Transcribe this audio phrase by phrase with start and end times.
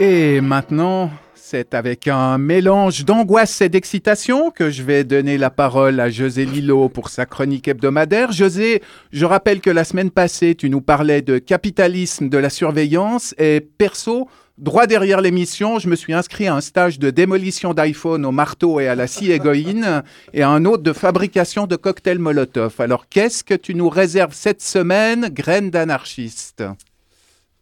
[0.00, 6.00] Et maintenant, c'est avec un mélange d'angoisse et d'excitation que je vais donner la parole
[6.00, 8.32] à José Lillo pour sa chronique hebdomadaire.
[8.32, 13.36] José, je rappelle que la semaine passée, tu nous parlais de capitalisme de la surveillance
[13.38, 18.26] et perso, droit derrière l'émission, je me suis inscrit à un stage de démolition d'iPhone
[18.26, 20.02] au marteau et à la scie égoïne
[20.32, 22.74] et à un autre de fabrication de cocktails Molotov.
[22.80, 26.64] Alors, qu'est-ce que tu nous réserves cette semaine, graine d'anarchiste?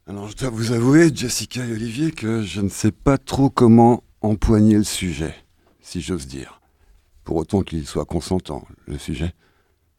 [0.09, 4.03] Alors je dois vous avouer, Jessica et Olivier, que je ne sais pas trop comment
[4.21, 5.35] empoigner le sujet,
[5.81, 6.61] si j'ose dire.
[7.23, 9.33] Pour autant qu'il soit consentant, le sujet.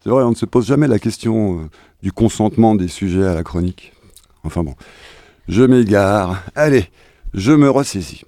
[0.04, 1.70] C'est vrai, on ne se pose jamais la question euh,
[2.02, 3.94] du consentement des sujets à la chronique.
[4.44, 4.76] Enfin bon,
[5.48, 6.44] je m'égare.
[6.54, 6.90] Allez,
[7.34, 8.26] je me ressaisis.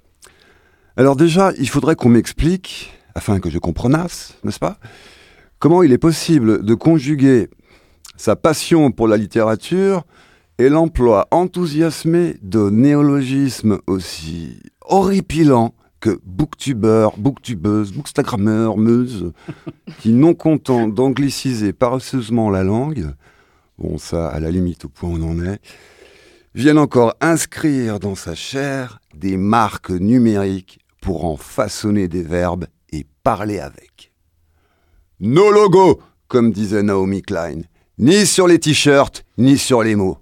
[0.96, 4.78] Alors déjà, il faudrait qu'on m'explique, afin que je comprenasse, n'est-ce pas,
[5.58, 7.50] comment il est possible de conjuguer
[8.16, 10.04] sa passion pour la littérature
[10.58, 19.32] et l'emploi enthousiasmé de néologismes aussi horripilants que booktubeur, booktubeuse, bookstagrammeur, meuse,
[20.00, 23.12] qui, non content d'angliciser paresseusement la langue,
[23.78, 25.60] bon ça à la limite au point où on en est,
[26.54, 33.06] viennent encore inscrire dans sa chair des marques numériques pour en façonner des verbes et
[33.22, 34.12] parler avec.
[35.20, 37.62] Nos logos, comme disait Naomi Klein,
[37.98, 40.18] ni sur les t-shirts, ni sur les mots.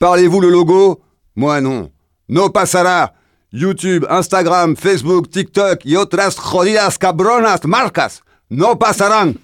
[0.00, 1.02] Parlez-vous le logo?
[1.36, 1.90] Moi non.
[2.26, 3.12] No pasará.
[3.52, 8.22] YouTube, Instagram, Facebook, TikTok y otras jodidas cabronas marcas.
[8.48, 9.34] No pasarán.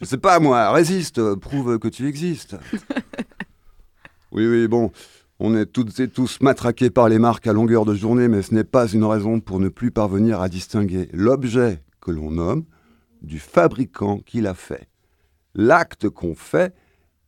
[0.00, 2.56] Je sais pas moi, résiste, prouve que tu existes.
[4.34, 4.90] Oui, oui, bon,
[5.38, 8.54] on est toutes et tous matraqués par les marques à longueur de journée, mais ce
[8.54, 12.64] n'est pas une raison pour ne plus parvenir à distinguer l'objet que l'on nomme
[13.20, 14.88] du fabricant qui l'a fait.
[15.54, 16.74] L'acte qu'on fait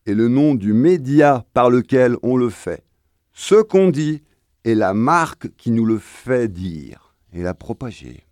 [0.07, 2.85] et le nom du média par lequel on le fait.
[3.33, 4.23] Ce qu'on dit
[4.65, 8.25] est la marque qui nous le fait dire et la propager.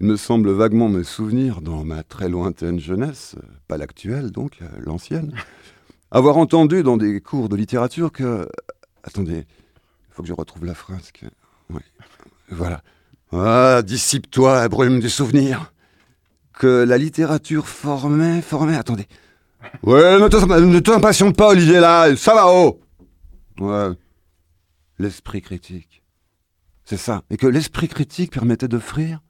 [0.00, 3.36] Il me semble vaguement me souvenir, dans ma très lointaine jeunesse,
[3.66, 5.32] pas l'actuelle donc, l'ancienne,
[6.10, 8.46] avoir entendu dans des cours de littérature que...
[9.02, 11.12] Attendez, il faut que je retrouve la phrase.
[11.12, 11.26] Que...
[12.50, 12.82] Voilà.
[13.32, 15.72] Ah, dissipe-toi, brume du souvenir.
[16.52, 19.06] Que la littérature formait, formait, attendez,
[19.82, 22.80] Ouais, ne t'impatiente pas, Olivier, là, ça va, oh
[23.60, 23.90] Ouais.
[24.98, 26.02] L'esprit critique.
[26.84, 27.22] C'est ça.
[27.30, 29.20] Et que l'esprit critique permettait d'offrir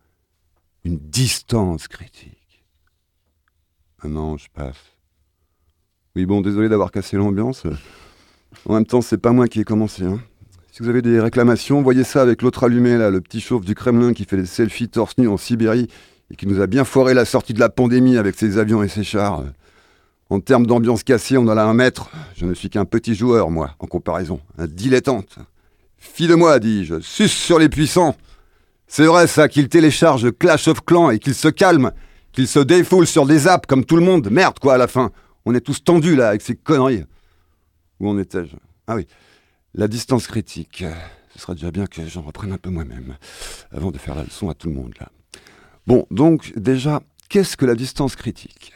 [0.84, 2.64] une distance critique.
[4.02, 4.76] Un ange passe.
[6.14, 7.64] Oui, bon, désolé d'avoir cassé l'ambiance.
[8.66, 10.04] En même temps, c'est pas moi qui ai commencé.
[10.04, 10.20] Hein.
[10.70, 13.74] Si vous avez des réclamations, voyez ça avec l'autre allumé, là, le petit chauve du
[13.74, 15.88] Kremlin qui fait des selfies torse nu en Sibérie
[16.30, 18.88] et qui nous a bien foiré la sortie de la pandémie avec ses avions et
[18.88, 19.44] ses chars.
[20.28, 22.10] En termes d'ambiance cassée, on en a un maître.
[22.36, 24.40] Je ne suis qu'un petit joueur, moi, en comparaison.
[24.58, 25.38] Un dilettante.
[25.96, 28.16] Fille de moi, dis-je, suce sur les puissants.
[28.88, 31.92] C'est vrai, ça, qu'il télécharge Clash of Clans et qu'il se calme,
[32.32, 34.28] qu'il se défoule sur des apps comme tout le monde.
[34.30, 35.10] Merde, quoi, à la fin.
[35.44, 37.04] On est tous tendus, là, avec ces conneries.
[38.00, 38.56] Où en étais-je?
[38.88, 39.06] Ah oui,
[39.74, 40.84] la distance critique.
[41.34, 43.16] Ce sera déjà bien que j'en reprenne un peu moi-même,
[43.70, 45.08] avant de faire la leçon à tout le monde, là.
[45.86, 48.72] Bon, donc, déjà, qu'est-ce que la distance critique?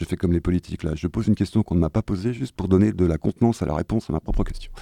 [0.00, 0.92] Je fais comme les politiques là.
[0.94, 3.60] Je pose une question qu'on ne m'a pas posée juste pour donner de la contenance
[3.60, 4.72] à la réponse à ma propre question.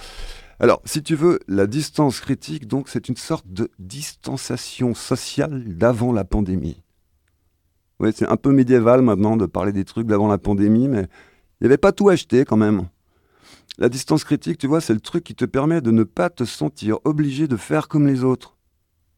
[0.61, 6.13] Alors, si tu veux, la distance critique, donc, c'est une sorte de distanciation sociale d'avant
[6.13, 6.81] la pandémie.
[7.99, 11.01] Oui, c'est un peu médiéval maintenant de parler des trucs d'avant la pandémie, mais
[11.59, 12.87] il n'y avait pas tout acheté quand même.
[13.77, 16.45] La distance critique, tu vois, c'est le truc qui te permet de ne pas te
[16.45, 18.57] sentir obligé de faire comme les autres.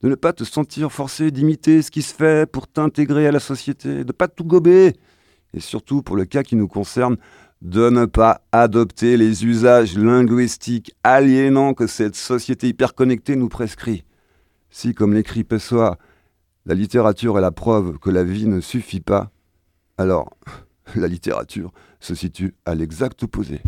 [0.01, 3.39] De ne pas te sentir forcé d'imiter ce qui se fait pour t'intégrer à la
[3.39, 4.93] société, de pas tout gober,
[5.53, 7.17] et surtout pour le cas qui nous concerne,
[7.61, 14.03] de ne pas adopter les usages linguistiques aliénants que cette société hyperconnectée nous prescrit.
[14.71, 15.97] Si, comme l'écrit Pessoa,
[16.65, 19.31] la littérature est la preuve que la vie ne suffit pas,
[19.97, 20.35] alors
[20.95, 23.61] la littérature se situe à l'exact opposé.